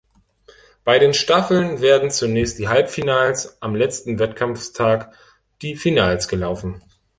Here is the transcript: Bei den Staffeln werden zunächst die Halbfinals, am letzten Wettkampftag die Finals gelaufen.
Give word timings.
Bei 0.83 0.97
den 0.97 1.13
Staffeln 1.13 1.79
werden 1.79 2.09
zunächst 2.09 2.57
die 2.57 2.67
Halbfinals, 2.69 3.61
am 3.61 3.75
letzten 3.75 4.17
Wettkampftag 4.17 5.13
die 5.61 5.75
Finals 5.75 6.27
gelaufen. 6.27 6.81